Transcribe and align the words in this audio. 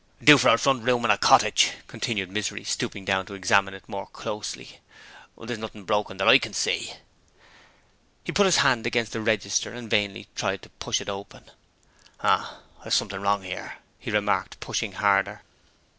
'Do 0.23 0.35
for 0.35 0.47
a 0.49 0.57
front 0.57 0.81
room 0.83 1.05
in 1.05 1.11
a 1.11 1.17
cottage,' 1.19 1.73
continued 1.85 2.31
Misery, 2.31 2.63
stooping 2.63 3.05
down 3.05 3.23
to 3.27 3.35
examine 3.35 3.75
it 3.75 3.87
more 3.87 4.07
closely. 4.07 4.79
'There's 5.39 5.59
nothing 5.59 5.83
broke 5.83 6.07
that 6.07 6.27
I 6.27 6.39
can 6.39 6.55
see.' 6.55 6.93
He 8.23 8.31
put 8.31 8.47
his 8.47 8.57
hand 8.65 8.87
against 8.87 9.11
the 9.11 9.21
register 9.21 9.71
and 9.71 9.87
vainly 9.91 10.27
tried 10.35 10.63
to 10.63 10.69
push 10.69 11.01
it 11.01 11.07
open. 11.07 11.51
'H'm, 12.23 12.47
there's 12.83 12.95
something 12.95 13.21
wrong 13.21 13.45
'ere,' 13.45 13.77
he 13.99 14.09
remarked, 14.09 14.59
pushing 14.59 14.93
harder. 14.93 15.43